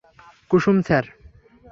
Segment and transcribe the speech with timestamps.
[0.51, 1.05] Kusum, sir.